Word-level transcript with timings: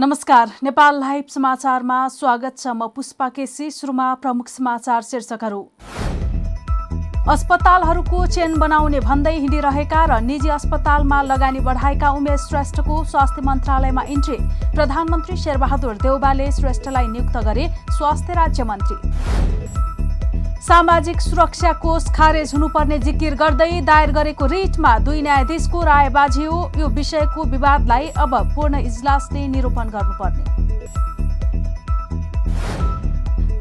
नमस्कार 0.00 0.48
नेपाल 0.62 0.98
लाइभ 1.00 1.24
समाचारमा 1.28 1.96
स्वागत 2.08 2.58
छ 2.58 2.66
म 2.70 2.86
पुष्पा 2.96 3.28
केसी 3.28 3.70
सुरुमा 3.70 4.06
प्रमुख 4.22 4.48
समाचार 4.48 5.02
शीर्षकहरू। 5.02 5.62
अस्पतालहरूको 7.26 8.26
चेन 8.26 8.54
बनाउने 8.58 9.00
भन्दै 9.00 9.34
हिँडिरहेका 9.34 10.04
र 10.06 10.20
निजी 10.22 10.48
अस्पतालमा 10.54 11.18
लगानी 11.22 11.60
बढाएका 11.66 12.10
उमेश 12.14 12.46
श्रेष्ठको 12.46 13.02
स्वास्थ्य 13.10 13.42
मन्त्रालयमा 13.42 14.02
इन्ट्री। 14.14 14.38
प्रधानमन्त्री 14.76 15.36
शेरबहादुर 15.36 15.94
देउबाले 16.06 16.50
श्रेष्ठलाई 16.52 17.06
नियुक्त 17.08 17.36
गरे 17.46 17.68
स्वास्थ्य 17.98 18.34
राज्य 18.34 18.64
मन्त्री 18.70 19.97
सामाजिक 20.60 21.20
सुरक्षा 21.20 21.72
कोष 21.82 22.04
खारेज 22.14 22.52
हुनुपर्ने 22.54 22.98
जिकिर 22.98 23.34
गर्दै 23.34 23.80
दायर 23.82 24.10
गरेको 24.12 24.46
रिटमा 24.46 24.98
दुई 25.00 25.20
न्यायाधीशको 25.22 25.82
राय 25.84 26.08
बाझियो 26.10 26.56
यो 26.78 26.88
विषयको 26.96 27.44
विवादलाई 27.50 28.08
अब 28.18 28.34
पूर्ण 28.54 28.78
इजलासले 28.80 29.46
निरूपण 29.48 29.88
गर्नुपर्ने। 29.90 30.56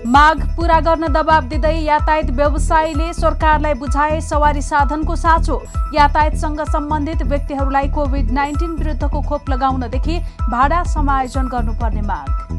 माग 0.07 0.41
पूरा 0.57 0.79
गर्न 0.79 1.07
दबाब 1.13 1.47
दिँदै 1.49 1.75
यातायात 1.77 2.29
व्यवसायीले 2.33 3.13
सरकारलाई 3.13 3.73
बुझाए 3.77 4.19
सवारी 4.23 4.61
साधनको 4.63 5.15
साँचो। 5.15 5.61
यातायातसँग 5.95 6.61
सम्बन्धित 6.71 7.23
व्यक्तिहरूलाई 7.23 7.87
कोभिड 7.95 8.31
नाइन्टिन 8.31 8.71
विरुद्धको 8.73 9.21
खोप 9.21 9.49
लगाउनदेखि 9.49 10.19
भाडा 10.49 10.83
समायोजन 10.93 11.47
गर्नुपर्ने 11.47 12.01
माग। 12.03 12.56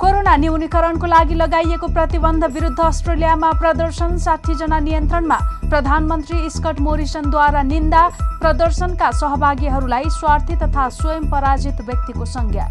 कोरोना 0.00 0.34
न्यूनीकरणको 0.36 1.06
लागि 1.06 1.34
लगाइएको 1.34 1.86
प्रतिबन्ध 1.88 2.44
विरुद्ध 2.54 2.80
अस्ट्रेलियामा 2.80 3.50
प्रदर्शन 3.60 4.16
जना 4.58 4.78
नियन्त्रणमा। 4.80 5.38
प्रधानमन्त्री 5.70 6.50
स्कट 6.50 6.80
मोरिसनद्वारा 6.80 7.62
निन्दा 7.62 8.02
प्रदर्शनका 8.40 9.10
सहभागीहरूलाई 9.20 10.10
स्वार्थी 10.10 10.56
तथा 10.56 10.88
स्वयं 10.90 11.30
पराजित 11.30 11.80
व्यक्तिको 11.80 12.24
संज्ञा। 12.26 12.66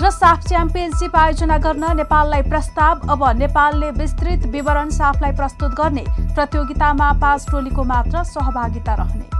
र 0.00 0.10
साफ 0.10 0.46
च्याम्पियनसिप 0.48 1.16
आयोजना 1.16 1.56
गर्न 1.58 1.96
नेपाललाई 1.96 2.42
प्रस्ताव। 2.42 3.08
अब 3.10 3.24
नेपालले 3.38 3.90
विस्तृत 3.94 4.46
विवरण 4.52 4.90
साफलाई 4.90 5.32
प्रस्तुत 5.36 5.74
गर्ने 5.74 6.04
प्रतियोगितामा 6.34 7.12
पाँच 7.20 7.50
टोलीको 7.50 7.84
मात्र 7.84 8.22
सहभागिता 8.26 8.94
रहने। 8.94 9.39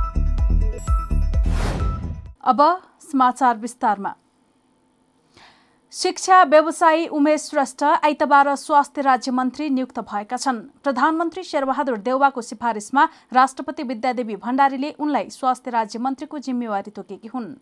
अब 2.45 2.61
समाचार 3.03 3.57
विस्तारमा। 3.57 4.15
शिक्षा 5.93 6.43
व्यवसायी 6.45 7.07
उमेश 7.07 7.43
श्रेष्ठ 7.43 7.83
आइतबार 7.83 8.55
स्वास्थ्य 8.57 9.03
राज्य 9.03 9.31
मन्त्री 9.31 9.69
नियुक्त 9.71 9.99
भएका 10.01 10.37
छन्। 10.37 10.61
प्रधानमन्त्री 10.83 11.43
शेरबहादुर 11.43 11.97
देउवाको 11.99 12.43
सिफारिसमा 12.43 13.09
राष्ट्रपति 13.33 13.83
विद्यादेवी 13.83 14.37
भण्डारीले 14.37 14.91
उनलाई 14.99 15.31
स्वास्थ्य 15.31 15.71
राज्य 15.71 15.99
मन्त्रीको 15.99 16.39
जिम्मेवारी 16.39 16.91
तोकेकी 16.91 17.29
हुन्। 17.29 17.55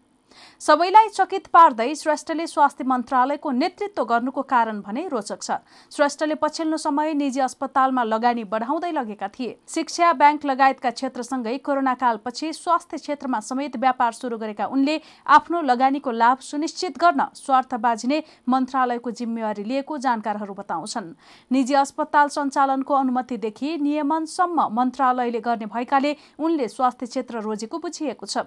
सबैलाई 0.60 1.08
चकित 1.08 1.46
पार्दै 1.48 1.94
श्रेष्ठले 1.94 2.46
स्वास्थ्य 2.46 2.84
मन्त्रालयको 2.84 3.50
नेतृत्व 3.52 4.04
गर्नुको 4.04 4.42
कारण 4.44 4.80
भने 4.80 5.06
रोचक 5.08 5.42
छ। 5.42 5.50
श्रेष्ठले 5.92 6.34
पछिल्लो 6.34 6.76
समय 6.78 7.14
निजी 7.14 7.40
अस्पतालमा 7.40 8.02
लगानी 8.04 8.44
बढाउँदै 8.44 8.90
लगेका 8.92 9.28
थिए। 9.28 9.56
शिक्षा 9.68 10.12
ब्याङ्क 10.14 10.44
लगायतका 10.46 10.90
क्षेत्रसँगै 10.90 11.56
कोरोना 11.58 11.94
कालपछि 11.94 12.52
स्वास्थ्य 12.52 12.96
क्षेत्रमा 12.98 13.40
समेत 13.40 13.76
व्यापार 13.78 14.12
सुरु 14.12 14.38
गरेका 14.38 14.66
उनले 14.68 15.00
आफ्नो 15.28 15.62
लगानीको 15.62 16.10
लाभ 16.12 16.38
सुनिश्चित 16.42 16.98
गर्न 16.98 17.26
स्वार्थ 17.34 17.74
बाजिने 17.76 18.22
मन्त्रालयको 18.48 19.10
जिम्मेवारी 19.12 19.64
लिएको 19.64 19.98
जानकारहरू 19.98 20.54
बताउँछन्। 20.54 21.12
निजी 21.50 21.74
अस्पताल 21.76 22.28
सञ्चालनको 22.28 22.94
अनुमतिदेखि 22.94 23.76
नियमनसम्म 23.78 24.68
मन्त्रालयले 24.72 25.40
गर्ने 25.40 25.66
भएकाले 25.68 26.16
उनले 26.38 26.68
स्वास्थ्य 26.68 27.06
क्षेत्र 27.06 27.40
रोजेको 27.40 27.78
बुझिएको 27.78 28.26
छ। 28.26 28.38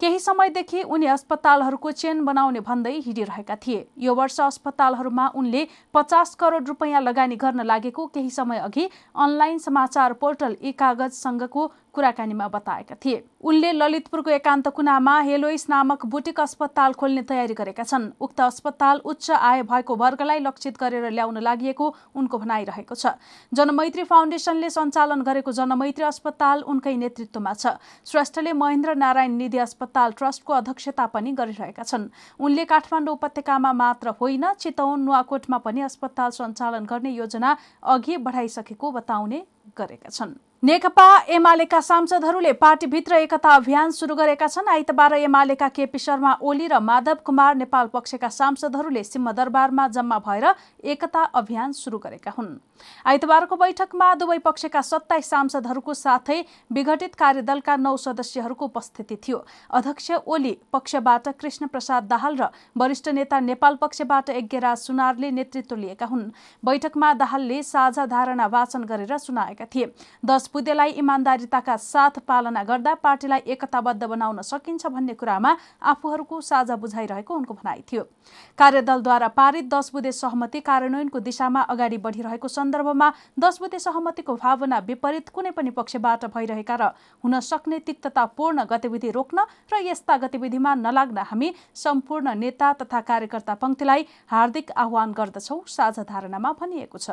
केही 0.00 0.18
समयदेखि 0.20 0.82
उनी 0.84 1.06
अस्पतालहरूको 1.30 1.90
चेन 1.92 2.24
बनाउने 2.24 2.60
भन्दै 2.60 2.92
हिँडिरहेका 3.06 3.56
थिए। 3.56 3.86
यो 3.98 4.14
वर्ष 4.14 4.40
अस्पतालहरूमा 4.40 5.26
उनले 5.38 5.62
पचास 5.94 6.34
करोड 6.34 6.68
रुपियाँ 6.68 7.02
लगानी 7.02 7.36
गर्न 7.36 7.62
लागेको 7.62 8.06
केही 8.06 8.30
समय 8.30 8.58
अघि 8.58 8.88
अनलाइन 9.14 9.58
समाचार 9.60 10.12
पोर्टल 10.18 10.56
ई 10.58 10.72
कागजसँगको 10.74 11.66
कुराकानीमा 11.94 12.46
बताएका 12.48 12.94
थिए। 13.04 13.22
उनले 13.42 13.72
ललितपुरको 13.72 14.30
एकान्त 14.30 14.68
कुनामा 14.70 15.18
हेलोइस 15.20 15.66
नामक 15.70 16.06
बुटिक 16.06 16.40
अस्पताल 16.40 16.92
खोल्ने 16.92 17.22
तयारी 17.22 17.54
गरेका 17.54 17.82
छन्। 17.82 18.10
उक्त 18.20 18.40
अस्पताल 18.40 19.00
उच्च 19.04 19.30
आय 19.32 19.62
भएको 19.62 19.96
वर्गलाई 19.96 20.38
लक्षित 20.40 20.78
गरेर 20.78 21.10
ल्याउन 21.10 21.38
लागि 21.40 21.74
उनको 22.14 22.38
भनाइरहेको 22.38 22.94
छ। 22.94 23.18
जनमैत्री 23.52 24.04
फाउन्डेसनले 24.04 24.70
सञ्चालन 24.70 25.22
गरेको 25.22 25.52
जनमैत्री 25.52 26.04
अस्पताल 26.04 26.62
उनकै 26.64 26.94
नेतृत्वमा 26.96 27.52
छ। 27.54 27.74
श्रेष्ठले 28.06 28.52
महेन्द्र 28.54 28.94
नारायण 28.94 29.32
निधि 29.36 29.58
अस्पताल 29.60 30.12
ट्रस्टको 30.12 30.52
अध्यक्षता 30.52 31.06
पनि 31.06 31.32
गरिरहेका 31.32 31.82
छन्। 31.82 32.08
उनले 32.38 32.64
काठमाडौँ 32.66 33.14
उपत्यकामा 33.14 33.72
मात्र 33.72 34.14
होइन 34.20 34.52
चितवन 34.58 35.00
नुवाकोटमा 35.00 35.58
पनि 35.58 35.80
अस्पताल 35.82 36.30
सञ्चालन 36.30 36.84
गर्ने 36.86 37.10
योजना 37.10 37.56
अघि 37.82 38.16
बढाइसकेको 38.18 38.90
बताउने 38.92 39.42
गरेका 39.78 40.10
छन्। 40.10 40.49
नेकपा 40.62 41.04
एमालेका 41.28 41.80
सांसदहरूले 41.80 42.52
पार्टीभित्र 42.52 43.14
एकता 43.16 43.50
अभियान 43.50 43.90
सुरु 43.90 44.14
गरेका 44.14 44.46
छन्। 44.46 44.68
आइतबार 44.68 45.12
एमालेका 45.14 45.68
केपी 45.70 45.98
शर्मा 45.98 46.32
ओली 46.38 46.66
र 46.68 46.78
माधव 46.78 47.18
कुमार 47.24 47.54
नेपाल 47.56 47.86
पक्षका 47.88 48.28
सांसदहरूले 48.28 49.04
सिंहदरबारमा 49.04 49.86
जम्मा 49.88 50.18
भएर 50.18 50.44
एकता 50.84 51.22
अभियान 51.32 51.72
सुरु 51.72 51.98
गरेका 51.98 52.32
हुन्। 52.36 52.58
आइतबारको 53.06 53.56
बैठकमा 53.56 54.14
दुवै 54.14 54.38
पक्षका 54.40 54.80
सत्ताइस 54.82 55.30
सांसदहरूको 55.30 55.94
साथै 55.94 56.44
विघटित 56.70 57.14
कार्यदलका 57.14 57.76
नौ 57.78 57.96
सदस्यहरूको 57.96 58.64
उपस्थिति 58.66 59.16
थियो। 59.16 59.44
अध्यक्ष 59.70 60.10
ओली 60.26 60.56
पक्षबाट 60.72 61.28
कृष्ण 61.40 61.66
प्रसाद 61.68 62.04
दाहाल 62.04 62.36
र 62.36 62.48
वरिष्ठ 62.76 63.08
नेता 63.10 63.40
नेपाल 63.40 63.76
पक्षबाट 63.80 64.30
यज्ञराज 64.30 64.76
सुनारले 64.78 65.30
नेतृत्व 65.30 65.76
लिएका 65.76 66.06
हुन्। 66.06 66.30
बैठकमा 66.62 67.12
दाहालले 67.16 67.62
साझा 67.64 68.06
धारणा 68.06 68.46
वाचन 68.48 68.84
गरेर 68.84 69.16
सुनाएका 69.18 69.64
थिए। 69.64 69.92
दस 70.24 70.48
बुद्धेलाई 70.54 70.90
इमान्दारिताका 70.98 71.76
साथ 71.78 72.18
पालना 72.26 72.62
गर्दा 72.64 72.94
पार्टीलाई 72.96 73.42
एकताबद्ध 73.48 74.04
बनाउन 74.04 74.42
सकिन्छ 74.42 74.86
भन्ने 74.86 75.14
कुरामा 75.14 75.56
आफूहरूको 75.84 76.40
साझा 76.42 76.76
बुझाइरहेको 76.76 77.34
उनको 77.34 77.54
भनाइ 77.54 77.82
थियो। 77.86 78.02
कार्यदलद्वारा 78.58 79.28
पारित 79.30 79.68
दस 79.70 79.90
बुधे 79.94 80.12
सहमति 80.12 80.60
कार्यान्वयनको 80.60 81.20
दिशामा 81.20 81.60
अगाडि 81.70 81.98
बढिरहेको 82.00 82.48
सन्दर्भमा 82.50 83.12
दस 83.38 83.58
बुधे 83.60 83.78
सहमतिको 83.80 84.34
भावना 84.36 84.78
विपरीत 84.88 85.28
कुनै 85.30 85.50
पनि 85.52 85.70
पक्षबाट 85.70 86.24
भइरहेका 86.34 86.76
र 86.76 86.90
हुन 87.24 87.40
सक्ने 87.40 87.78
तिक्ततापूर्ण 87.86 88.64
गतिविधि 88.66 89.10
रोक्न 89.10 89.46
र 89.72 89.82
यस्ता 89.82 90.16
गतिविधिमा 90.18 90.74
नलाग्न 90.76 91.18
हामी 91.30 91.54
सम्पूर्ण 91.76 92.34
नेता 92.36 92.72
तथा 92.82 93.00
कार्यकर्ता 93.06 93.54
पङ्क्तिलाई 93.54 94.06
हार्दिक 94.26 94.70
आह्वान 94.76 95.12
गर्दछौ 95.12 95.62
साझा 95.68 96.02
धारणामा 96.02 96.52
भनिएको 96.60 96.98
छ। 96.98 97.10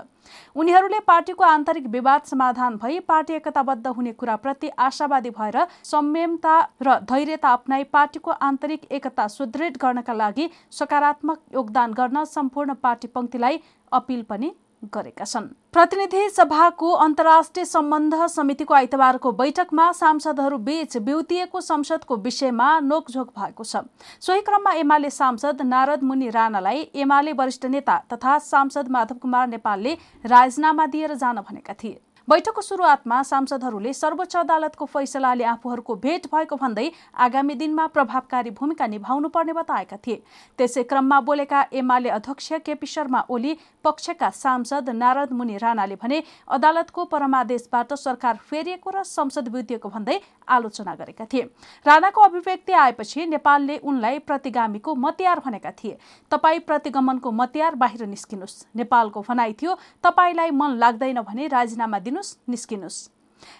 उनीहरूले 0.55 0.99
पार्टीको 1.05 1.43
आन्तरिक 1.45 1.87
विवाद 1.89 2.21
समाधान 2.25 2.77
भई 2.77 2.99
पार्टी 3.07 3.26
एकताबद्ध 3.31 3.87
हुने 3.87 4.11
कुराप्रति 4.13 4.69
आशावादी 4.79 5.29
भएर 5.29 5.57
संयमता 5.83 6.59
र 6.81 6.99
धैर्यता 7.05 7.53
अप्नाई 7.53 7.83
पार्टीको 7.93 8.31
आन्तरिक 8.31 8.91
एकता 8.91 9.27
सुदृढ 9.29 9.77
गर्नका 9.77 10.13
लागि 10.13 10.49
सकारात्मक 10.71 11.41
योगदान 11.53 11.93
गर्न 11.93 12.23
सम्पूर्ण 12.27 12.73
पार्टी 12.75 13.07
पङ्क्तिलाई 13.09 13.59
अपिल 13.91 14.21
पनि 14.23 14.53
गरेका 14.93 15.25
छन्। 15.25 15.45
प्रतिनिधि 15.73 16.29
सभाको 16.29 16.91
अन्तर्राष्ट्रिय 17.03 17.65
सम्बन्ध 17.65 18.15
समितिको 18.27 18.73
आइतबारको 18.73 19.31
बैठकमा 19.31 19.91
सांसदहरू 19.91 20.57
बीच 20.59 20.97
बिउतिएको 20.99 21.61
संसदको 21.61 22.15
विषयमा 22.17 22.69
नोकझोक 22.81 23.33
भएको 23.39 23.63
छ। 23.63 23.81
सोही 24.21 24.41
क्रममा 24.41 24.71
एमाले 24.77 25.09
सांसद 25.09 25.61
नारद 25.63 26.03
मुनि 26.03 26.29
राणालाई 26.29 26.87
एमाले 26.95 27.33
वरिष्ठ 27.33 27.65
नेता 27.67 27.97
तथा 28.13 28.37
सांसद 28.45 28.89
माधव 28.89 29.17
कुमार 29.17 29.47
नेपालले 29.47 29.93
राजीनामा 30.25 30.85
दिएर 30.85 31.13
जान 31.15 31.41
भनेका 31.41 31.73
थिए। 31.73 31.99
बैठकको 32.27 32.61
सुरुवातमा 32.61 33.21
सांसदहरूले 33.23 33.91
सर्वोच्च 33.93 34.35
अदालतको 34.35 34.85
फैसलाले 34.85 35.43
आफूहरूको 35.47 35.95
भेट 35.95 36.25
भएको 36.27 36.55
भन्दै 36.55 36.89
आगामी 37.15 37.53
दिनमा 37.55 37.85
प्रभावकारी 37.87 38.49
भूमिका 38.51 38.87
निभाउनु 38.87 39.27
पर्ने 39.29 39.53
बताएका 39.53 39.97
थिए। 39.97 40.21
त्यसै 40.59 40.83
क्रममा 40.83 41.19
बोलेका 41.21 41.61
एमाले 41.73 42.09
अध्यक्ष 42.09 42.51
केपी 42.65 42.87
शर्मा 42.87 43.23
ओली 43.29 43.53
पक्षका 43.83 44.29
सांसद 44.29 44.89
नारद 44.93 45.31
मुनि 45.33 45.57
राणाले 45.57 45.95
भने 45.95 46.21
अदालतको 46.49 47.05
परमादेशबाट 47.05 47.93
सरकार 47.95 48.35
फेरिएको 48.43 48.89
र 48.91 49.03
संसद 49.05 49.47
बुझिएको 49.47 49.89
भन्दै 49.89 50.19
आलोचना 50.47 50.95
गरेका 50.95 51.25
थिए। 51.25 51.43
राणाको 51.85 52.21
अभिव्यक्ति 52.21 52.73
आएपछि 52.75 53.25
नेपालले 53.27 53.77
उनलाई 53.79 54.19
प्रतिगामीको 54.27 54.95
मतियार 54.97 55.39
भनेका 55.45 55.71
थिए। 55.79 55.97
तपाईँ 56.31 56.59
प्रतिगमनको 56.67 57.31
मतियार 57.31 57.75
बाहिर 57.77 58.05
निस्किनुहोस्। 58.05 58.75
नेपालको 58.75 59.21
भनाइ 59.23 59.53
थियो 59.53 59.79
तपाईँलाई 60.03 60.51
मन 60.51 60.77
लाग्दैन 60.77 61.21
भने 61.23 61.47
राजीनामा 61.47 61.99
दिनुहोस् 62.17 62.49
निस्किनुहोस् 62.49 63.09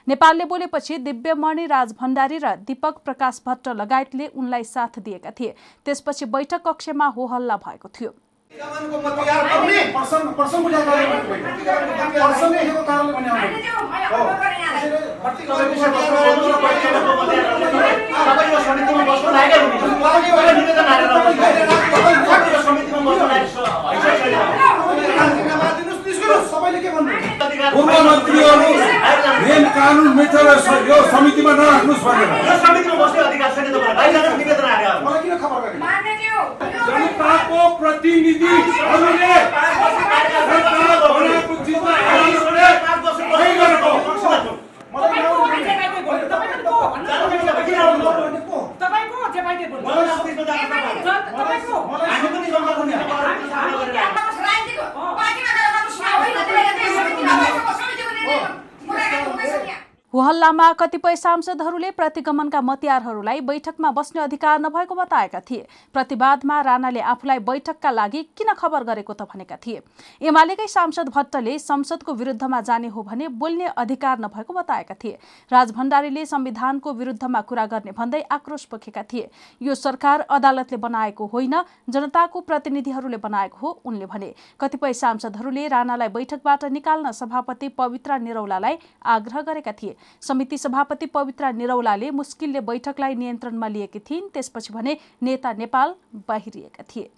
नेपालले 0.07 0.45
बोलेपछि 0.45 0.97
दिव्यमणि 0.99 1.65
राज 1.67 1.93
भण्डारी 1.93 2.37
र 2.39 2.55
दीपक 2.65 2.95
प्रकाश 3.05 3.41
भट्ट 3.45 3.67
लगायतले 3.77 4.27
उनलाई 4.33 4.63
साथ 4.65 4.99
दिएका 4.99 5.31
थिए 5.31 5.53
त्यसपछि 5.85 6.25
बैठक 6.27 6.61
कक्षमा 6.65 7.07
हो 7.13 7.25
हल्ला 7.27 7.57
भएको 7.57 7.89
थियो 7.89 8.11
कानुन 29.77 30.07
मिचेर 30.17 30.47
यो 30.89 30.97
समितिमा 31.13 31.51
नराख्नुहोस् 31.57 32.03
भनेर। 32.05 32.29
समितिमा 32.65 32.95
बस्ने 33.01 33.19
अधिकार 33.27 33.49
छैन 33.55 33.65
तपाईँलाई 33.73 34.09
बाहिर 34.13 34.35
निवेदन 34.37 34.65
आएको 34.73 35.11
जनताको 36.87 37.61
प्रतिनिधिहरूले 37.79 39.33
सरकार 40.49 41.01
बनाएको 41.13 41.53
चिजमा 41.65 41.93
सही 43.17 43.51
गरेको 43.61 43.91
हामी 52.07 52.27
पनि 52.33 52.49
जनताको 52.51 52.83
होहल्लामा 60.27 60.71
कतिपय 60.73 61.15
सांसदहरूले 61.15 61.89
प्रतिगमनका 61.91 62.59
मतियारहरूलाई 62.61 63.39
बैठकमा 63.41 63.91
बस्ने 63.91 64.21
अधिकार 64.21 64.59
नभएको 64.59 64.95
बताएका 64.95 65.39
थिए। 65.39 65.67
प्रतिवादमा 65.93 66.59
राणाले 66.61 66.99
आफूलाई 67.01 67.39
बैठकका 67.39 67.91
लागि 67.91 68.23
किन 68.35 68.53
खबर 68.53 68.83
गरेको 68.83 69.13
त 69.13 69.23
भनेका 69.23 69.55
थिए। 69.57 69.79
एमालेकै 70.21 70.67
सांसद 70.67 71.09
भट्टले 71.09 71.57
संसदको 71.59 72.13
विरुद्धमा 72.13 72.59
जाने 72.61 72.87
हो 72.87 73.03
भने 73.03 73.27
बोल्ने 73.39 73.67
अधिकार 73.77 74.19
नभएको 74.19 74.53
बताएका 74.53 74.95
थिए। 74.99 75.17
राज 75.51 75.71
भण्डारीले 75.71 76.25
संविधानको 76.25 76.93
विरुद्धमा 76.93 77.41
कुरा 77.43 77.65
गर्ने 77.67 77.91
भन्दै 77.93 78.21
आक्रोश 78.29 78.65
पोखेका 78.65 79.03
थिए। 79.05 79.29
यो 79.61 79.75
सरकार 79.77 80.25
अदालतले 80.29 80.77
बनाएको 80.79 81.25
होइन 81.27 81.55
जनताको 81.87 82.41
प्रतिनिधिहरूले 82.43 83.17
बनाएको 83.19 83.57
हो 83.59 83.73
उनले 83.85 84.05
भने। 84.07 84.33
कतिपय 84.59 84.93
सांसदहरूले 84.95 85.67
राणालाई 85.69 86.07
बैठकबाट 86.09 86.65
निकाल्न 86.73 87.11
सभापति 87.13 87.69
पवित्र 87.79 88.19
निरौलालाई 88.19 88.77
आग्रह 89.15 89.41
गरेका 89.43 89.71
थिए। 89.73 89.95
समिति 90.21 90.57
सभापति 90.57 91.05
पवित्र 91.07 91.53
निरौलाले 91.53 92.11
मुस्किलले 92.13 92.61
बैठकलाई 92.63 93.15
नियन्त्रणमा 93.15 93.67
लिएकी 93.67 93.99
थिइन् 93.99 94.29
त्यसपछि 94.33 94.73
भने 94.73 94.97
नेता 95.23 95.53
नेपाल 95.53 95.95
बाहिरिएका 96.27 96.83
थिए। 96.85 97.09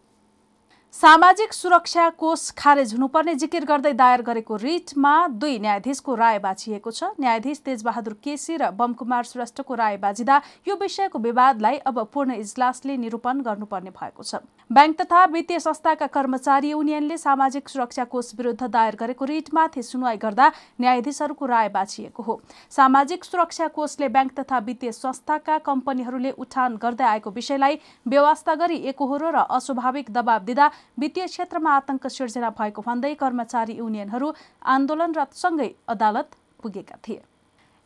सामाजिक 0.93 1.53
सुरक्षा 1.53 2.09
कोष 2.09 2.49
खारेज 2.57 2.93
हुनुपर्ने 2.93 3.33
जिकिर 3.35 3.65
गर्दै 3.65 3.91
दायर 3.93 4.21
गरेको 4.21 4.55
रिटमा 4.57 5.11
दुई 5.29 5.59
न्यायाधीशको 5.59 6.15
राय 6.15 6.39
बाँचिएको 6.39 6.91
छ। 6.91 7.03
न्यायाधीश 7.19 7.59
तेजबहादुर 7.65 8.13
केसी 8.23 8.57
र 8.57 8.71
बमकुमार 8.73 9.23
श्रेष्ठको 9.23 9.75
राय 9.75 9.97
बाजिँदा 9.97 10.41
यो 10.67 10.75
विषयको 10.75 11.19
विवादलाई 11.19 11.77
अब 11.85 12.03
पूर्ण 12.13 12.41
इजलासले 12.41 12.97
निरूपण 12.97 13.41
गर्नुपर्ने 13.41 13.89
भएको 13.91 14.23
छ। 14.23 14.41
ब्याङ्क 14.69 14.95
तथा 14.95 15.23
वित्तीय 15.25 15.59
संस्थाका 15.59 16.07
कर्मचारी 16.07 16.69
युनियनले 16.69 17.17
सामाजिक 17.17 17.69
सुरक्षा 17.69 18.03
कोष 18.05 18.31
विरुद्ध 18.37 18.67
दायर 18.67 18.95
गरेको 18.95 19.25
रिटमाथि 19.25 19.81
सुनवाई 19.83 20.17
गर्दा 20.17 20.51
न्यायाधीशहरूको 20.81 21.45
राय 21.45 21.69
बाँचिएको 21.69 22.23
हो। 22.23 22.39
सामाजिक 22.71 23.23
सुरक्षा 23.25 23.67
कोषले 23.73 24.07
ब्याङ्क 24.07 24.33
तथा 24.39 24.57
वित्तीय 24.59 24.91
संस्थाका 24.91 25.57
कम्पनीहरूले 25.65 26.31
उठान 26.37 26.75
गर्दै 26.77 27.05
आएको 27.05 27.31
विषयलाई 27.31 27.79
व्यवस्था 28.05 28.55
गरी 28.55 28.77
एकहोरो 28.93 29.29
र 29.29 29.45
अस्वाभाविक 29.49 30.11
दबाव 30.11 30.43
दिँदा 30.45 30.69
वित्तीय 30.99 31.27
क्षेत्रमा 31.27 31.73
आतंक 31.75 32.07
सिर्जना 32.07 32.49
भएको 32.53 32.81
भन्दै 32.85 33.13
कर्मचारी 33.15 33.77
युनियनहरू 33.77 34.33
आन्दोलनरतसँगै 34.69 35.69
अदालत 35.89 36.37
पुगेका 36.61 36.97
थिए। 37.01 37.21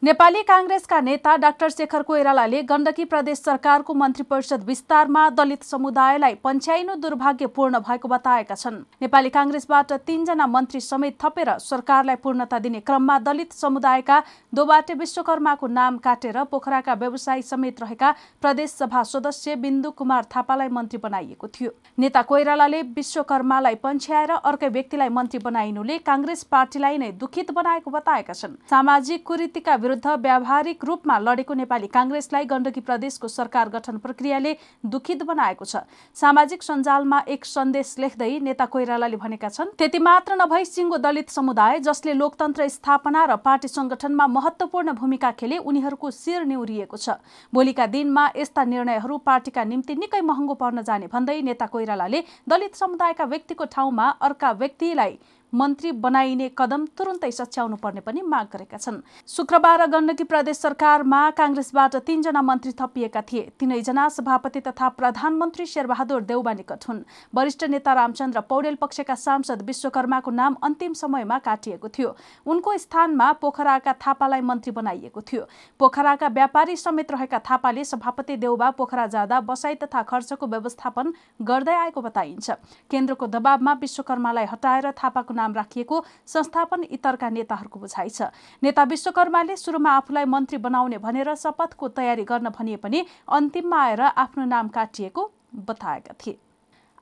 नेपाली 0.04 0.42
काङ्ग्रेसका 0.44 1.00
नेता 1.00 1.36
डाक्टर 1.38 1.70
शेखर 1.70 2.02
कोइरालाले 2.04 2.62
गण्डकी 2.70 3.04
प्रदेश 3.12 3.38
सरकारको 3.40 3.94
मन्त्री 3.94 4.24
परिषद 4.24 4.64
विस्तारमा 4.68 5.22
दलित 5.32 5.64
समुदायलाई 5.64 6.34
पन्छ्याइनु 6.44 6.96
दुर्भाग्यपूर्ण 6.96 7.80
भएको 7.80 8.08
बताएका 8.08 8.56
छन्। 8.56 8.82
नेपाली 9.02 9.30
काङ्ग्रेसबाट 9.30 9.94
तीनजना 10.04 10.48
मन्त्री 10.48 10.82
समेत 10.82 11.18
थपेर 11.24 11.52
सरकारलाई 11.60 12.16
पूर्णता 12.20 12.60
दिने 12.60 12.80
क्रममा 12.82 13.18
दलित 13.20 13.54
समुदायका 13.54 14.18
दोबाटे 14.54 14.94
विश्वकर्माको 14.96 15.68
नाम 15.70 15.98
काटेर 16.04 16.44
पोखराका 16.52 16.94
व्यवसायी 16.96 17.42
समेत 17.44 17.82
रहेका 17.82 18.12
प्रदेश 18.44 18.70
सभा 18.74 19.04
सदस्य 19.06 19.56
बिन्दु 19.64 19.92
कुमार 19.94 20.28
थापालाई 20.36 20.68
मन्त्री 20.80 21.00
बनाइएको 21.00 21.48
थियो। 21.50 21.72
नेता 22.00 22.22
कोइरालाले 22.24 22.82
विश्वकर्मालाई 22.92 23.80
पन्छ्याएर 23.80 24.36
अर्कै 24.44 24.70
व्यक्तिलाई 24.76 25.16
मन्त्री 25.16 25.40
बनाइनुले 25.40 25.98
काङ्ग्रेस 26.04 26.44
पार्टीलाई 26.52 26.98
नै 26.98 27.12
दुखित 27.24 27.52
बनाएको 27.54 27.92
बताएका 27.92 28.34
छन्। 28.34 28.60
सामाजिक 28.70 29.26
कुरीतिका 29.26 29.80
विरुद्ध 29.94 30.22
व्यावहारिक 30.22 30.86
रूपमा 30.86 31.18
लडेको 31.20 31.54
नेपाली 31.54 31.88
काङ्ग्रेसलाई 31.88 32.46
गण्डकी 32.46 32.82
प्रदेशको 32.82 33.28
सरकार 33.28 33.70
गठन 33.70 33.98
प्रक्रियाले 33.98 34.54
दुखित 34.86 35.24
बनाएको 35.24 35.66
छ। 35.66 35.86
सामाजिक 36.18 36.64
सञ्जालमा 36.64 37.20
एक 37.30 37.46
सन्देश 37.46 37.96
लेख्दै 38.00 38.30
नेता 38.42 38.66
कोइरालाले 38.66 39.18
भनेका 39.18 39.50
छन् 39.50 39.74
त्यति 39.78 40.00
मात्र 40.00 40.36
नभई 40.36 40.66
सिङ्गो 40.66 40.98
दलित 40.98 41.30
समुदाय 41.30 41.80
जसले 41.86 42.14
लोकतन्त्र 42.14 42.68
स्थापना 42.70 43.26
र 43.26 43.36
पार्टी 43.38 43.68
संगठनमा 43.68 44.28
महत्वपूर्ण 44.30 44.94
भूमिका 44.98 45.32
खेले 45.38 45.58
उनीहरूको 45.64 46.12
शिर 46.12 46.46
निउरिएको 46.46 46.98
छ। 46.98 47.22
भोलिका 47.54 47.86
दिनमा 47.88 48.26
यस्ता 48.36 48.64
निर्णयहरू 48.66 49.18
पार्टीका 49.22 49.64
निम्ति 49.64 49.96
निकै 49.96 50.22
महँगो 50.24 50.54
पर्न 50.58 50.82
जाने 50.82 51.08
भन्दै 51.14 51.42
नेता 51.44 51.66
कोइरालाले 51.70 52.24
दलित 52.50 52.76
समुदायका 52.76 53.26
व्यक्तिको 53.26 53.66
ठाउँमा 53.70 54.10
अर्का 54.22 54.52
व्यक्तिलाई 54.58 55.18
मन्त्री 55.54 55.92
बनाइने 56.04 56.50
कदम 56.58 56.86
तुरुन्तै 56.98 57.32
सच्याउनु 57.32 57.76
पर्ने 57.78 58.02
पनि 58.02 58.22
माग 58.24 58.48
गरेका 58.54 58.78
छन्। 58.78 59.02
शुक्रबार 59.28 59.86
गण्डकी 59.88 60.24
प्रदेश 60.24 60.58
सरकारमा 60.58 61.20
काङ्ग्रेसबाट 61.32 61.96
तीनजना 62.06 62.42
मन्त्री 62.42 62.72
थपिएका 62.74 63.22
थिए। 63.22 63.44
तिनैजना 63.60 64.08
सभापति 64.10 64.60
तथा 64.62 64.90
प्रधानमन्त्री 64.92 65.66
शेरबहादुर 65.66 66.22
देउबा 66.24 66.54
निकट 66.54 66.88
हुन् 66.90 67.04
वरिष्ठ 67.36 67.64
नेता 67.70 67.94
रामचन्द्र 67.94 68.42
पौडेल 68.44 68.76
पक्षका 68.82 69.16
सांसद 69.16 69.62
विश्वकर्माको 69.64 70.32
नाम 70.32 70.56
अन्तिम 70.64 70.94
समयमा 70.94 71.38
काटिएको 71.40 71.90
थियो। 71.90 72.16
उनको 72.46 72.78
स्थानमा 72.78 73.32
पोखराका 73.42 73.94
थापालाई 74.02 74.42
मन्त्री 74.42 74.72
बनाइएको 74.74 75.22
थियो। 75.22 75.46
पोखराका 75.80 76.28
व्यापारी 76.30 76.76
समेत 76.78 77.12
रहेका 77.12 77.40
थापाले 77.42 77.84
सभापति 77.86 78.38
देउबा 78.38 78.70
पोखरा 78.72 79.06
जाँदा 79.08 79.40
बसाई 79.44 79.76
तथा 79.76 80.02
खर्चको 80.04 80.48
व्यवस्थापन 80.48 81.14
गर्दै 81.42 81.76
आएको 81.76 82.02
बताइन्छ। 82.02 82.50
केन्द्रको 82.92 83.28
दबावमा 83.28 83.74
विश्वकर्मालाई 83.82 84.46
हटाएर 84.46 84.92
थापाको 84.94 85.34
नाम 85.44 85.54
राखिएको 85.54 86.04
संस्थापन 86.28 86.84
इतरका 86.90 87.30
नेताहरूको 87.30 87.80
बुझाइ 87.80 88.10
छ। 88.10 88.32
नेता 88.64 88.84
विश्वकर्माले 88.86 89.56
सुरुमा 89.58 89.92
आफूलाई 90.00 90.26
मन्त्री 90.28 90.58
बनाउने 90.60 90.98
भनेर 91.00 91.36
शपथको 91.36 91.88
तयारी 91.92 92.24
गर्न 92.26 92.50
भनिए 92.50 92.78
पनि 92.80 93.06
अन्तिममा 93.30 93.84
आएर 93.84 94.02
आफ्नो 94.02 94.46
नाम 94.48 94.68
काटिएको 94.72 95.32
बताएका 95.68 96.14
थिए। 96.16 96.38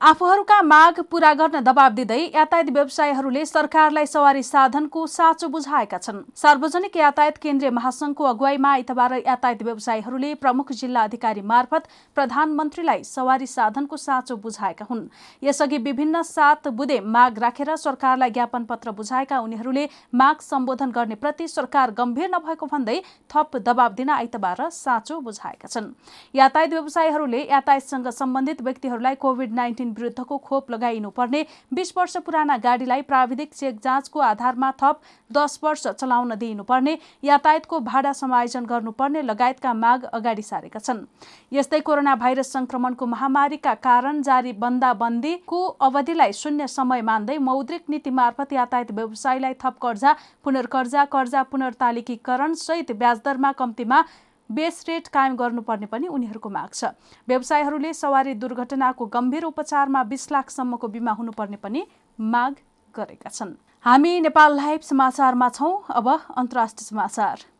आफूहरूका 0.02 0.60
माग 0.62 0.98
पूरा 1.10 1.32
गर्न 1.34 1.60
दबाव 1.62 1.90
दिँदै 1.94 2.18
यातायात 2.34 2.70
व्यवसायीहरूले 2.74 3.44
सरकारलाई 3.46 4.06
सवारी 4.06 4.42
साधनको 4.42 5.06
साँचो 5.06 5.48
बुझाएका 5.48 5.98
छन्। 5.98 6.18
सार्वजनिक 6.34 6.96
यातायात 6.96 7.36
केन्द्रीय 7.38 7.70
महासंघको 7.70 8.24
अगुवाईमा 8.24 8.70
आइतबार 8.70 9.12
यातायात 9.16 9.62
व्यवसायीहरूले 9.62 10.32
प्रमुख 10.34 10.72
जिल्ला 10.72 11.02
अधिकारी 11.02 11.40
मार्फत 11.42 11.86
प्रधानमन्त्रीलाई 12.14 13.02
सवारी 13.04 13.46
साधनको 13.46 13.96
साँचो 13.96 14.36
बुझाएका 14.42 14.86
हुन्। 14.90 15.06
यसअघि 15.42 15.78
विभिन्न 15.78 16.22
सात 16.24 16.66
बुधे 16.74 16.98
माग 16.98 17.38
राखेर 17.38 17.74
सरकारलाई 17.76 18.30
ज्ञापन 18.32 18.64
पत्र 18.64 18.90
बुझाएका 18.90 19.38
उनीहरूले 19.38 19.88
माग 20.14 20.40
सम्बोधन 20.40 20.90
गर्ने 20.90 21.14
प्रति 21.14 21.48
सरकार 21.48 21.90
गम्भीर 21.94 22.30
नभएको 22.34 22.66
भन्दै 22.66 22.98
थप 23.30 23.56
दबाव 23.62 23.94
दिन 23.94 24.10
आइतबार 24.10 24.68
साँचो 24.72 25.20
बुझाएका 25.20 25.68
छन्। 25.68 25.90
यातायात 26.34 26.70
व्यवसायीहरूले 26.70 27.46
यातायातसँग 27.46 28.10
सम्बन्धित 28.10 28.62
व्यक्तिहरूलाई 28.62 29.14
कोभिड 29.22 29.54
नाइन्टिन 29.54 29.90
विरुद्धको 29.92 30.38
खोप 30.40 30.70
लगाइनुपर्ने। 30.70 31.44
बिस 31.74 31.92
वर्ष 31.96 32.16
पुराना 32.18 32.56
गाडीलाई 32.58 33.02
प्राविधिक 33.02 33.54
चेक 33.54 33.78
जाँचको 33.84 34.20
आधारमा 34.22 34.70
थप 34.82 35.00
दस 35.30 35.58
वर्ष 35.64 35.86
चलाउन 35.88 36.34
दिइनुपर्ने 36.36 36.98
यातायातको 37.24 37.80
भाडा 37.82 38.12
समायोजन 38.14 38.64
गर्नुपर्ने 38.66 39.22
लगायतका 39.22 39.72
माग 39.74 40.04
अगाडि 40.12 40.42
सारेका 40.42 40.80
छन्। 40.80 41.04
यस्तै 41.52 41.80
कोरोना 41.82 42.14
भाइरस 42.16 42.52
संक्रमणको 42.52 43.06
महामारीका 43.06 43.74
कारण 43.82 44.22
जारी 44.22 44.52
बन्दाबन्दीको 44.62 45.64
अवधिलाई 45.82 46.32
शून्य 46.34 46.66
समय 46.68 47.02
मान्दै 47.02 47.38
मौद्रिक 47.40 47.84
नीति 47.90 48.10
मार्फत 48.12 48.52
यातायात 48.52 48.92
व्यवसायीलाई 48.92 49.54
थप 49.62 49.78
कर्जा 49.82 50.14
पुनर्कर्जा 50.44 51.04
कर्जा 51.12 51.42
पुनर्तालिकीकरण 51.52 52.54
सहित 52.56 52.92
ब्याजदरमा 52.94 53.52
कम्तीमा 53.52 54.02
बेस 54.50 54.84
रेट 54.88 55.08
कायम 55.08 55.36
गर्नुपर्ने 55.36 55.86
पनि 55.86 56.06
उनीहरूको 56.08 56.48
माग 56.50 56.70
छ। 56.70 56.92
व्यवसायीहरूले 57.28 57.92
सवारी 57.94 58.34
दुर्घटनाको 58.36 59.06
गम्भीर 59.08 59.44
उपचारमा 59.44 60.02
बिस 60.04 60.32
लाखसम्मको 60.32 60.88
बिमा 60.88 61.12
हुनुपर्ने 61.12 61.56
पनि 61.56 61.86
माग 62.18 62.54
गरेका 62.94 63.30
छन्। 63.30 63.56
हामी 63.84 64.12
नेपाल 64.20 64.56
लाइभ 64.56 64.80
समाचारमा 64.82 65.48
छौँ। 65.50 65.72
अब 65.90 66.08
अन्तर्राष्ट्रिय 66.36 66.86
समाचार। 66.86 67.50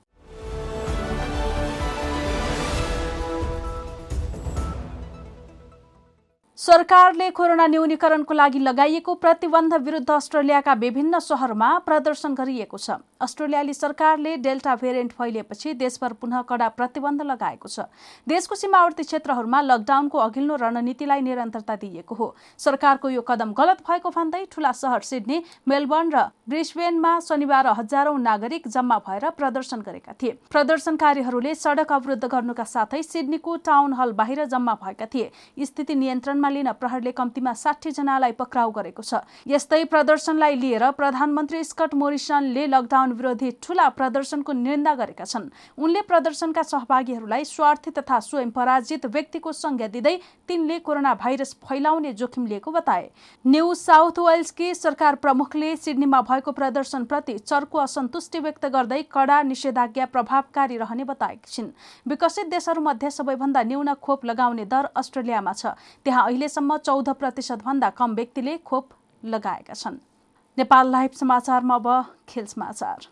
सरकारले 6.58 7.30
कोरोना 7.30 7.66
न्यूनीकरणको 7.66 8.34
लागि 8.34 8.58
लगाइएको 8.60 9.14
प्रतिबन्ध 9.16 9.74
विरुद्ध 9.82 10.10
अस्ट्रेलियाका 10.10 10.72
विभिन्न 10.74 11.18
सहरमा 11.18 11.70
प्रदर्शन 11.80 12.34
गरिएको 12.34 12.78
छ। 12.78 13.02
अस्ट्रेलियाली 13.22 13.74
सरकारले 13.74 14.36
डेल्टा 14.38 14.74
भेरिएन्ट 14.76 15.12
फैलिएपछि 15.12 15.72
देशभर 15.74 16.12
पुनः 16.20 16.42
कडा 16.42 16.68
प्रतिबन्ध 16.70 17.22
लगाएको 17.22 17.68
छ। 17.68 17.86
देशको 18.26 18.54
सीमावर्ती 18.54 19.02
क्षेत्रहरूमा 19.02 19.60
लकडाउनको 19.62 20.18
अघिल्लो 20.18 20.56
रणनीतिलाई 20.56 21.20
निरन्तरता 21.20 21.76
दिइएको 21.76 22.14
हो। 22.14 22.34
सरकारको 22.58 23.08
यो 23.10 23.22
कदम 23.22 23.52
गलत 23.52 23.82
भएको 23.82 24.10
भन्दै 24.10 24.44
ठूला 24.50 24.72
सहर 24.74 25.02
सिडनी 25.02 25.42
मेलबर्न 25.68 26.10
र 26.10 26.18
ब्रिस्बेनमा 26.48 27.12
शनिबार 27.20 27.66
हजारौं 27.78 28.18
नागरिक 28.20 28.68
जम्मा 28.68 28.98
भएर 29.06 29.30
प्रदर्शन 29.32 29.80
गरेका 29.82 30.12
थिए। 30.18 30.36
प्रदर्शनकारीहरूले 30.50 31.54
सड़क 31.54 31.92
अवरुद्ध 31.92 32.24
गर्नुका 32.26 32.64
साथै 32.66 33.02
सिडनीको 33.02 33.56
टाउन 33.62 33.92
हल 33.94 34.12
बाहिर 34.12 34.44
जम्मा 34.46 34.74
भएका 34.82 35.06
थिए। 35.06 35.30
स्थिति 35.62 35.94
नियन्त्रणमा 35.94 36.48
लिन 36.50 36.72
प्रहरले 36.74 37.12
कम्तीमा 37.12 37.52
साठी 37.54 37.90
जनालाई 37.92 38.32
पक्राउ 38.34 38.70
गरेको 38.72 39.02
छ। 39.02 39.22
यस्तै 39.46 39.84
प्रदर्शनलाई 39.86 40.54
लिएर 40.56 40.90
प्रधानमन्त्री 40.92 41.62
स्कट 41.64 41.94
मोरिसनले 41.94 42.66
लकडाउन 42.66 43.11
विरोधी 43.12 43.50
ठूला 43.62 43.88
प्रदर्शनको 43.90 44.52
निन्दा 44.54 44.94
गरेका 44.94 45.24
छन्। 45.24 45.48
उनले 45.78 46.00
प्रदर्शनका 46.02 46.62
सहभागीहरूलाई 46.64 47.44
स्वार्थी 47.44 47.90
तथा 47.92 48.18
स्वयं 48.20 48.50
पराजित 48.52 49.06
व्यक्तिको 49.08 49.52
संज्ञा 49.52 49.86
दिँदै 49.88 50.16
तिनले 50.48 50.78
कोरोना 50.80 51.14
भाइरस 51.14 51.54
फैलाउने 51.62 52.12
जोखिम 52.12 52.46
लिएको 52.46 52.70
बताए। 52.72 53.10
न्यू 53.44 53.74
साउथ 53.74 54.18
वेल्सकी 54.20 54.74
सरकार 54.74 55.14
प्रमुखले 55.16 55.74
सिडनीमा 55.76 56.20
भएको 56.22 56.52
प्रदर्शनप्रति 56.52 57.38
चर्को 57.40 57.78
असन्तुष्टि 57.78 58.38
व्यक्त 58.40 58.66
गर्दै 58.68 59.02
कडा 59.10 59.42
निषेधाज्ञा 59.42 60.06
प्रभावकारी 60.06 60.76
रहने 60.76 61.04
बताएकी 61.04 61.50
छिन्। 61.50 61.70
विकसित 62.06 62.46
देशहरूमध्ये 62.48 63.10
सबैभन्दा 63.12 63.62
न्यून 63.62 63.94
खोप 63.94 64.24
लगाउने 64.24 64.64
दर 64.66 64.88
अस्ट्रेलियामा 64.96 65.52
छ। 65.52 65.74
त्यहाँ 66.04 66.24
अहिलेसम्म 66.26 66.76
चौध 66.78 67.08
प्रतिशतभन्दा 67.12 67.90
कम 67.90 68.14
व्यक्तिले 68.14 68.56
खोप 68.58 68.88
लगाएका 69.24 69.74
छन्। 69.74 70.11
नेपाल 70.58 70.90
लाइभ 70.90 71.10
समाचारमा 71.16 71.74
अब 71.74 71.86
खेल 72.28 72.46
समाचार। 72.46 73.06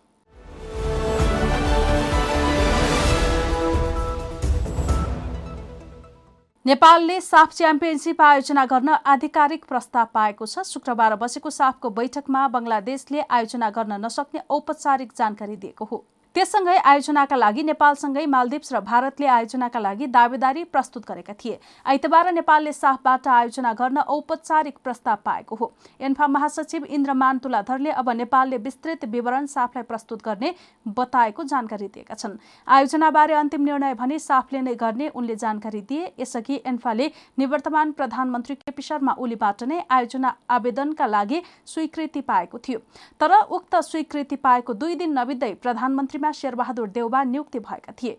नेपालले 6.67 7.21
साफ 7.21 7.53
च्याम्पियनसिप 7.53 8.21
आयोजना 8.23 8.65
गर्न 8.67 8.89
आधिकारिक 9.07 9.65
प्रस्ताव 9.65 10.07
पाएको 10.15 10.47
छ। 10.47 10.63
शुक्रबार 10.67 11.17
बसेको 11.17 11.51
साफको 11.51 11.91
बैठकमा 11.91 12.47
बङ्गलादेशले 12.49 13.21
आयोजना 13.31 13.71
गर्न 13.71 14.05
नसक्ने 14.05 14.41
औपचारिक 14.51 15.13
जानकारी 15.17 15.57
दिएको 15.57 15.85
हो। 15.85 16.05
त्यससँगै 16.35 16.77
आयोजनाका 16.87 17.37
लागि 17.37 17.63
नेपालसँगै 17.65 18.25
मालदिप्स 18.27 18.73
र 18.73 18.81
भारतले 18.81 19.27
आयोजनाका 19.29 19.81
लागि 19.81 20.07
दावेदारी 20.09 20.63
प्रस्तुत 20.65 21.03
गरेका 21.05 21.35
थिए। 21.35 21.59
आइतबार 21.85 22.31
नेपालले 22.33 22.73
साफबाट 22.73 23.27
आयोजना 23.29 23.73
गर्न 23.75 23.99
औपचारिक 24.09 24.77
प्रस्ताव 24.79 25.17
पाएको 25.25 25.55
हो। 25.57 25.67
एन्फा 26.01 26.27
महासचिव 26.27 26.85
इन्द्रमान 26.89 27.39
तुलाधरले 27.39 27.91
अब 27.93 28.11
नेपालले 28.13 28.57
विस्तृत 28.59 29.05
विवरण 29.07 29.47
साफलाई 29.47 29.83
प्रस्तुत 29.83 30.23
गर्ने 30.23 30.55
बताएको 30.87 31.45
जानकारी 31.45 31.89
दिएका 31.89 32.15
छन्। 32.15 32.39
आयोजनाबारे 32.69 33.35
अन्तिम 33.35 33.65
निर्णय 33.65 33.95
भने 33.95 34.19
साफले 34.21 34.61
नै 34.61 34.75
गर्ने 34.77 35.09
उनले 35.11 35.37
जानकारी 35.37 35.81
दिए। 35.83 36.13
यसअघि 36.21 36.61
एन्फाले 36.65 37.11
निवर्तमान 37.39 37.93
प्रधानमन्त्री 37.99 38.55
केपी 38.55 38.83
शर्मा 38.83 39.17
ओलीबाट 39.19 39.63
नै 39.65 39.83
आयोजना 39.91 40.35
आवेदनका 40.49 41.07
लागि 41.09 41.43
स्वीकृति 41.67 42.21
पाएको 42.23 42.59
थियो। 42.61 42.79
तर 43.21 43.37
उक्त 43.51 43.77
स्वीकृति 43.83 44.37
पाएको 44.39 44.75
दुई 44.79 44.95
दिन 44.95 45.19
नबित्दै 45.19 45.53
प्रधानमन्त्री 45.59 46.19
टोलीमा 46.21 46.33
शेरबहादुर 46.33 46.89
देउबा 46.91 47.23
नियुक्ति 47.25 47.59
भएका 47.61 47.93
थिए। 47.97 48.19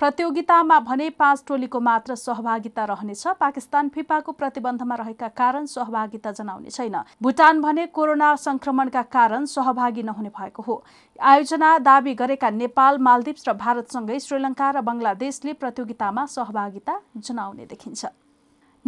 प्रतियोगितामा 0.00 0.78
भने 0.80 1.08
पाँच 1.10 1.44
टोलीको 1.46 1.80
मात्र 1.80 2.14
सहभागिता 2.16 2.84
रहनेछ। 2.84 3.26
पाकिस्तान 3.38 3.88
फिफाको 3.88 4.32
प्रतिबन्धमा 4.32 4.94
रहेका 4.96 5.28
कारण 5.30 5.66
सहभागिता 5.68 6.32
जनाउने 6.32 6.70
छैन। 6.70 6.96
भुटान 7.22 7.60
भने 7.62 7.86
कोरोना 7.86 8.34
संक्रमणका 8.36 9.02
कारण 9.06 9.44
सहभागी 9.46 10.02
नहुने 10.02 10.30
भएको 10.30 10.62
हो। 10.62 10.82
आयोजना 11.20 11.78
दावी 11.78 12.14
गरेका 12.14 12.50
नेपाल 12.52 12.98
मालदिप्स 12.98 13.48
र 13.48 13.52
भारतसँगै 13.54 14.18
श्रीलङ्का 14.18 14.70
र 14.70 14.80
बङ्गलादेशले 14.82 15.52
प्रतियोगितामा 15.54 16.26
सहभागिता 16.26 16.94
जनाउने 17.18 17.66
देखिन्छ। 17.66 18.06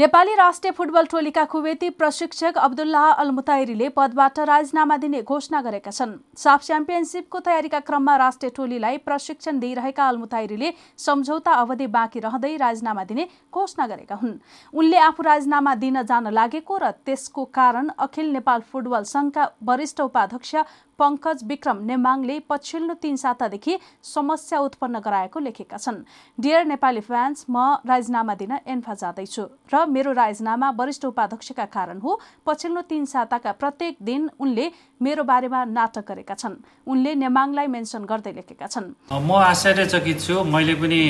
नेपाली 0.01 0.35
राष्ट्रिय 0.35 0.73
फुटबल 0.73 1.07
टोलीका 1.07 1.45
कुवेती 1.45 1.89
प्रशिक्षक 1.93 2.59
अब्दुल्लाह 2.59 3.11
अल 3.13 3.31
मुताइरीले 3.31 3.89
पदबाट 3.97 4.39
राजीनामा 4.41 4.97
दिने 4.97 5.21
घोषणा 5.23 5.61
गरेका 5.61 5.91
छन्। 5.91 6.15
साफ 6.35 6.63
च्याम्पियनसिपको 6.65 7.41
तयारीका 7.41 7.81
क्रममा 7.85 8.17
राष्ट्रिय 8.17 8.51
टोलीलाई 8.57 8.97
प्रशिक्षण 9.05 9.59
दिइरहेका 9.61 10.07
अल 10.09 10.17
मुताइरीले 10.17 10.73
सम्झौता 10.99 11.53
अवधि 11.55 11.87
बाँकी 11.93 12.21
रहँदै 12.21 12.57
राजीनामा 12.57 13.05
दिने 13.05 13.29
घोषणा 13.53 13.87
गरेका 13.87 14.15
हुन्। 14.15 14.33
उनले 14.73 14.99
आफू 14.99 15.23
राजीनामा 15.23 15.75
दिन 15.77 16.03
जान 16.09 16.33
लागेको 16.33 16.79
र 16.79 16.91
त्यसको 17.05 17.45
कारण 17.53 17.91
अखिल 18.01 18.33
नेपाल 18.33 18.61
फुटबल 18.73 19.05
संघका 19.05 19.49
वरिष्ठ 19.63 20.01
उपाध्यक्ष 20.01 20.55
पङ्कज 21.01 21.45
विक्रम 21.49 21.79
नेमाङले 21.91 22.37
पछिल्लो 22.51 22.95
तीन 23.03 23.17
सातादेखि 23.17 23.79
समस्या 24.05 24.59
उत्पन्न 24.61 25.01
गराएको 25.01 25.39
लेखेका 25.41 25.77
छन्। 25.77 26.05
डियर 26.39 26.65
नेपाली 26.67 27.01
फ्यान्स 27.01 27.47
म 27.49 27.57
राजीनामा 27.89 28.35
दिन 28.37 28.53
एन्फा 28.69 28.95
जाँदैछु 29.03 29.43
र 29.73 29.87
मेरो 29.89 30.13
राजीनामा 30.13 30.69
वरिष्ठ 30.77 31.05
उपाध्यक्षका 31.09 31.65
कारण 31.73 31.99
हो। 32.05 32.21
पछिल्लो 32.47 32.83
तीन 32.91 33.05
साताका 33.09 33.53
प्रत्येक 33.57 33.97
दिन 34.03 34.31
उनले 34.39 34.67
मेरो 35.01 35.23
बारेमा 35.25 35.65
नाटक 35.73 36.05
गरेका 36.09 36.35
छन्। 36.37 36.61
उनले 36.87 37.15
नेमाङलाई 37.17 37.67
मेन्सन 37.67 38.05
गर्दै 38.05 38.33
लेखेका 38.37 38.67
छन्। 38.69 38.93
म 39.09 39.31
आश्चर्यचकित 39.41 40.21
छु। 40.21 40.45
मैले 40.45 40.75
पनि 40.77 41.01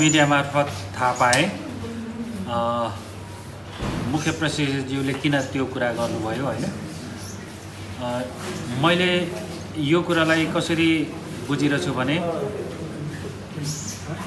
मिडिया 0.00 0.26
मार्फत 0.26 0.68
थाहा 0.98 1.12
पाएँ। 1.22 1.44
मुख्य 4.10 4.30
प्रशिक्षकज्यूले 4.38 5.12
किन 5.22 5.34
त्यो 5.52 5.64
कुरा 5.70 5.88
गर्नुभयो 5.94 6.44
होइन? 6.44 6.89
मैले 8.82 9.10
यो 9.90 9.98
कुरालाई 10.08 10.44
कसरी 10.56 10.90
बुझिरहेछु 11.48 11.92
भने 11.98 12.16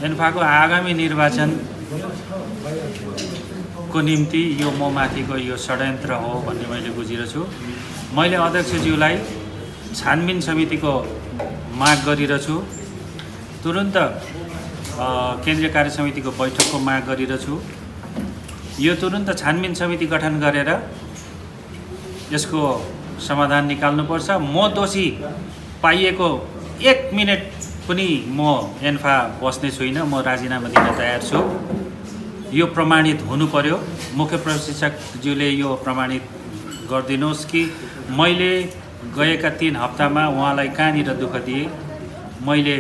एन्फाको 0.08 0.40
आगामी 0.40 0.94
निर्वाचनको 0.94 1.60
निम्ति 4.10 4.44
यो 4.62 4.70
म 4.72 4.82
माथिको 4.98 5.36
यो 5.50 5.56
षड्यन्त्र 5.66 6.12
हो 6.22 6.32
भन्ने 6.46 6.66
मैले 6.72 6.90
बुझिरहेछु। 6.98 7.42
मैले 8.18 8.38
अध्यक्षज्यूलाई 8.46 9.16
छानबिन 9.98 10.38
समितिको 10.48 10.94
माग 11.82 11.98
गरिरहेछु। 12.08 12.56
तुरन्त 13.64 13.98
केन्द्रीय 15.46 15.70
कार्य 15.76 15.92
समितिको 15.98 16.30
बैठकको 16.40 16.78
माग 16.90 17.02
गरिरहेछु। 17.10 17.54
यो 18.86 18.94
तुरन्त 19.02 19.30
छानबिन 19.42 19.74
समिति 19.82 20.06
गठन 20.14 20.34
गरेर 20.46 20.70
यसको 22.34 22.62
समाधान 23.20 23.66
निकाल्नुपर्छ। 23.68 24.30
म 24.32 24.68
दोषी 24.76 25.08
पाइएको 25.84 26.30
एक 26.82 27.10
मिनट 27.14 27.42
पनि 27.88 28.08
म 28.30 28.40
एन्फा 28.90 29.16
बस्ने 29.42 29.70
छुइनँ। 29.72 30.04
म 30.04 30.22
राजीनामा 30.28 30.68
दिन 30.70 30.88
तयार 30.98 31.22
छु। 31.30 31.40
यो 32.54 32.66
प्रमाणित 32.76 33.22
हुनु 33.30 33.46
पर्यो 33.54 33.78
मुख्य 34.16 34.38
प्रशिक्षकज्यूले 34.46 35.50
यो 35.50 35.70
प्रमाणित 35.84 36.24
गरिदिनुहोस् 36.90 37.46
कि 37.52 37.62
मैले 38.20 38.52
गएका 39.18 39.50
तिन 39.60 39.76
हप्तामा 39.76 40.24
उहाँलाई 40.28 40.68
कहाँनिर 40.78 41.10
दुःख 41.22 41.36
दिएँ? 41.46 41.70
मैले 42.46 42.78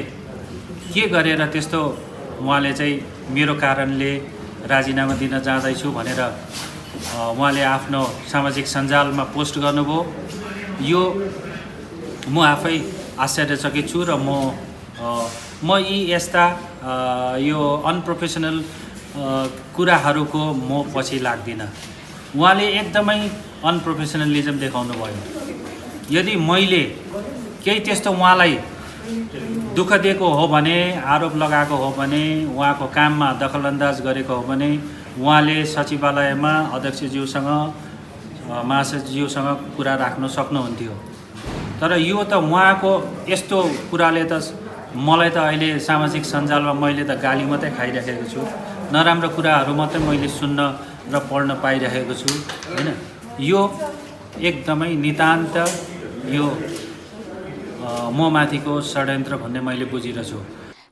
के 0.93 1.07
गरेर 1.09 1.45
त्यस्तो 1.53 1.81
उहाँले 2.41 2.73
चाहिँ 2.73 2.95
मेरो 3.33 3.53
कारणले 3.55 4.11
राजीनामा 4.69 5.13
दिन 5.21 5.39
जाँदैछु 5.39 5.91
भनेर 5.91 6.21
उहाँले 7.03 7.63
आफ्नो 7.75 8.01
सामाजिक 8.31 8.67
सञ्जालमा 8.67 9.23
पोस्ट 9.35 9.55
गर्नुभयो। 9.59 9.99
यो 10.91 11.01
म 12.29 12.35
आफै 12.53 12.75
आश्चर्यचकित 13.19 13.85
छु 13.91 13.99
र 14.09 14.15
म 14.17 14.29
म 15.63 15.69
यी 15.87 15.97
यस्ता 16.11 16.43
यो 17.39 17.59
अनप्रोफेसनल 17.91 18.57
कुराहरूको 19.75 20.41
म 20.69 20.71
पछि 20.95 21.19
लाग्दिनँ। 21.27 21.67
उहाँले 22.35 22.65
एकदमै 22.79 23.19
अनप्रोफेसनलिजम 23.69 24.55
देखाउनु 24.63 24.93
भयो 25.01 25.19
यदि 26.11 26.33
मैले 26.49 26.83
केही 27.63 27.79
त्यस्तो 27.85 28.11
उहाँलाई 28.11 28.55
दुःख 29.77 29.91
दिएको 30.03 30.27
हो 30.39 30.47
भने 30.47 30.77
आरोप 31.13 31.35
लगाएको 31.43 31.75
हो 31.83 31.89
भने 31.99 32.23
उहाँको 32.55 32.85
काममा 32.95 33.27
दखलअन्दाज 33.41 34.01
गरेको 34.07 34.33
हो 34.35 34.43
भने 34.49 34.69
उहाँले 35.19 35.57
सचिवालयमा 35.65 36.53
अध्यक्षज्यूसँग 36.75 37.49
महासचिवसँग 38.49 39.49
कुरा 39.77 39.93
राख्न 40.03 40.27
सक्नुहुन्थ्यो। 40.27 40.93
तर 41.79 41.91
यो 41.99 42.23
त 42.23 42.33
उहाँको 42.33 42.91
यस्तो 43.29 43.57
कुराले 43.91 44.23
त 44.31 44.33
मलाई 44.97 45.29
त 45.29 45.37
अहिले 45.37 45.69
सामाजिक 45.79 46.23
सञ्जालमा 46.25 46.73
मैले 46.73 47.03
त 47.05 47.17
गाली 47.21 47.45
मात्रै 47.45 47.71
खाइराखेको 47.77 48.25
छु। 48.33 48.41
नराम्रो 48.93 49.29
कुराहरू 49.35 49.73
मात्रै 49.73 50.01
मैले 50.01 50.29
सुन्न 50.39 50.59
र 51.13 51.15
पढ्न 51.29 51.49
पाइरहेको 51.63 52.13
छु 52.13 52.29
होइन? 52.73 52.89
यो 53.39 53.61
एकदमै 54.49 54.91
नितान्त 55.05 55.55
यो 56.37 56.45
म 58.17 58.19
माथिको 58.33 58.73
षड्यन्त्र 58.81 59.33
भन्ने 59.41 59.59
मैले 59.61 59.85
बुझिरहेछु। 59.93 60.39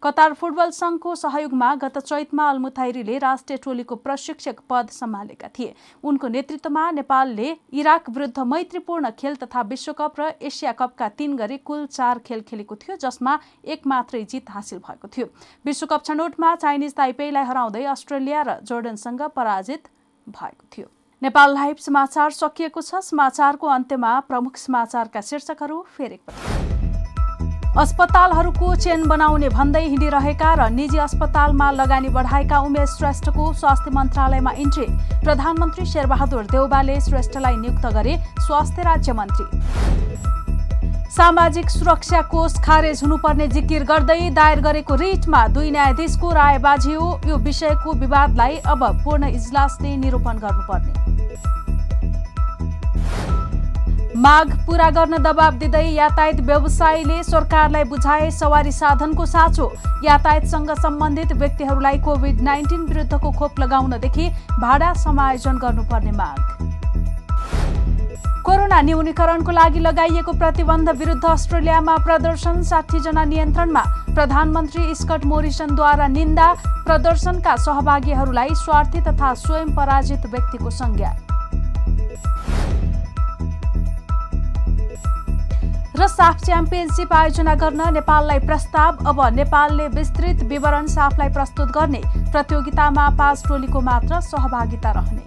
कतार 0.04 0.34
फुटबल 0.34 0.70
सङ्घको 0.72 1.14
सहयोगमा 1.16 1.68
गत 1.76 1.98
चैतमा 2.00 2.46
अल्मुथाइरीले 2.50 3.18
राष्ट्रिय 3.20 3.58
टोलीको 3.58 3.96
प्रशिक्षक 3.98 4.62
पद 4.70 4.88
सम्हालेका 4.90 5.48
थिए। 5.60 5.74
उनको 6.04 6.28
नेतृत्वमा 6.28 6.86
नेपालले 6.92 7.50
इराक 7.74 8.10
विरुद्ध 8.10 8.40
मैत्रीपूर्ण 8.48 9.10
खेल 9.20 9.36
तथा 9.38 9.62
विश्वकप 9.70 10.20
र 10.20 10.32
एसिया 10.42 10.72
कपका 10.74 11.10
तीन 11.14 11.36
गरी 11.38 11.58
कुल 11.62 11.86
चार 11.88 12.20
खेल 12.26 12.42
खेलेको 12.50 12.76
थियो 12.78 12.98
जसमा 12.98 13.38
एक 13.68 13.88
मात्रै 13.88 14.24
जित 14.26 14.50
हासिल 14.50 14.80
भएको 14.82 15.08
थियो। 15.08 15.28
विश्वकप 15.66 16.06
छनौटमा 16.06 16.56
चाइनिज 16.58 16.96
ताइपेईलाई 16.96 17.46
हराउँदै 17.46 17.84
अस्ट्रेलिया 17.94 18.42
र 18.42 18.60
जोर्डनसँग 18.66 19.22
पराजित 19.38 19.88
भएको 20.28 20.66
थियो। 20.74 20.88
नेपाल 21.22 21.54
लाइभ 21.54 21.78
समाचार 21.80 22.32
सकिएको 22.34 22.82
छ। 22.82 23.06
समाचारको 23.06 23.68
अन्त्यमा 23.70 24.20
प्रमुख 24.26 24.58
समाचारका 24.58 25.22
शीर्षकहरू 25.22 25.82
फेरि 25.98 26.20
अस्पतालहरूको 27.72 28.74
चेन 28.76 29.08
बनाउने 29.08 29.50
भन्दै 29.50 29.82
हिँडिरहेका 29.82 30.48
र 30.54 30.68
निजी 30.72 30.98
अस्पतालमा 31.00 31.70
लगानी 31.72 32.10
बढाएका 32.12 32.58
उमेश 32.62 32.90
श्रेष्ठको 32.92 33.46
स्वास्थ्य 33.54 33.92
मन्त्रालयमा 33.96 34.52
इन्ट्री। 34.60 34.86
प्रधानमन्त्री 35.24 35.86
शेरबहादुर 35.86 36.44
देउबाले 36.52 37.00
श्रेष्ठलाई 37.02 37.56
नियुक्त 37.58 37.86
गरे 37.96 38.18
स्वास्थ्य 38.42 38.84
राज्य 38.84 39.14
मन्त्री 39.14 39.46
सामाजिक 41.16 41.70
सुरक्षा 41.70 42.22
कोष 42.28 42.60
खारेज 42.66 43.04
हुनुपर्ने 43.04 43.48
जिकिर 43.48 43.84
गर्दै 43.86 44.30
दायर 44.36 44.60
गरेको 44.62 44.96
रिटमा 44.98 45.48
दुई 45.56 45.72
न्यायाधीशको 45.72 46.32
राय 46.34 46.58
बाझियो 46.60 47.08
यो 47.28 47.38
विषयको 47.40 47.94
विवादलाई 48.04 48.58
अब 48.68 48.84
पूर्ण 49.04 49.32
इजलासले 49.32 49.96
निरूपण 49.98 50.38
गर्नुपर्ने। 50.40 51.11
माग 54.22 54.50
पूरा 54.66 54.90
गर्न 54.96 55.18
दबाब 55.18 55.54
दिँदै 55.60 55.82
यातायात 55.84 56.40
व्यवसायीले 56.46 57.24
सरकारलाई 57.24 57.84
बुझाए 57.90 58.30
सवारी 58.32 58.72
साधनको 58.72 59.26
साँचो। 59.26 59.66
यातायातसँग 60.06 60.70
सम्बन्धित 60.78 61.32
व्यक्तिहरूलाई 61.34 61.98
कोभिड 62.06 62.42
नाइन्टिन 62.42 62.82
विरुद्धको 62.86 63.32
खोप 63.40 63.60
लगाउनदेखि 63.60 64.28
भाडा 64.62 64.94
समायोजन 65.02 65.58
गर्नुपर्ने 65.58 66.12
माग। 66.12 66.38
कोरोना 68.46 68.82
न्यूनीकरणको 68.82 69.52
लागि 69.52 69.80
लगाइएको 69.80 70.34
प्रतिबन्ध 70.38 70.90
विरुद्ध 71.02 71.26
अस्ट्रेलियामा 71.26 71.98
प्रदर्शन 72.06 72.62
जना 72.62 73.24
नियन्त्रणमा। 73.26 73.84
प्रधानमन्त्री 74.14 74.96
स्कट 75.02 75.26
मोरिसनद्वारा 75.26 76.08
निन्दा 76.10 76.54
प्रदर्शनका 76.86 77.56
सहभागीहरूलाई 77.66 78.56
स्वार्थी 78.64 79.02
तथा 79.02 79.34
स्वयं 79.42 79.76
पराजित 79.76 80.26
व्यक्तिको 80.28 80.70
संज्ञा। 80.70 81.14
र 86.02 86.08
साफ 86.08 86.44
च्याम्पियनसिप 86.46 87.12
आयोजना 87.14 87.54
गर्न 87.62 87.82
नेपाललाई 87.94 88.40
प्रस्ताव। 88.40 89.06
अब 89.06 89.20
नेपालले 89.34 89.88
विस्तृत 89.88 90.40
विवरण 90.50 90.88
साफलाई 90.88 91.30
प्रस्तुत 91.30 91.68
गर्ने 91.72 92.02
प्रतियोगितामा 92.32 93.10
पाँच 93.20 93.44
टोलीको 93.48 93.82
मात्र 93.82 94.20
सहभागिता 94.22 94.92
रहने। 94.92 95.24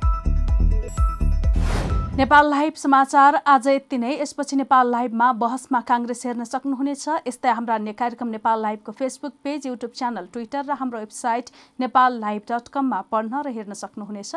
नेपाल 2.17 2.51
लाइभ 2.51 2.73
समाचार 2.75 3.41
आज 3.47 3.69
यति 3.69 3.99
नै। 3.99 4.19
यसपछि 4.19 4.57
नेपाल 4.57 4.91
लाइभमा 4.91 5.33
बहसमा 5.39 5.81
काङ्ग्रेस 5.81 6.27
हेर्न 6.27 6.45
सक्नुहुनेछ। 6.45 7.09
यस्तै 7.29 7.51
हाम्रा 7.53 7.75
अन्य 7.75 7.93
कार्यक्रम 7.95 8.29
Nepal 8.35 8.63
लाइभको 8.63 8.93
Facebook 8.93 9.33
page 9.45 9.67
YouTube 9.67 9.93
channel 9.95 10.27
Twitter 10.33 10.65
र 10.65 10.79
हाम्रो 10.83 10.99
वेबसाइट 10.99 11.51
नेपाल 11.81 12.19
लाइभ 12.21 12.43
डट 12.51 12.69
कममा 12.75 13.01
पढ्न 13.15 13.47
र 13.47 13.55
हेर्न 13.55 13.79
सक्नुहुनेछ। 13.79 14.35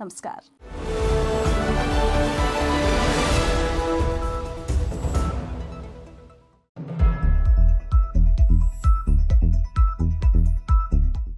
नमस्कार। 0.00 0.40